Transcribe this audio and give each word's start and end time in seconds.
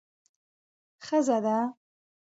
ښځه 1.05 1.37
ده. 1.45 1.57